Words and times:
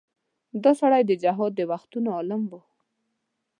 دا 0.63 0.71
سړی 0.81 1.01
د 1.05 1.11
جهاد 1.23 1.51
د 1.55 1.61
وختونو 1.71 2.09
عالم 2.17 2.41
و. 2.51 2.53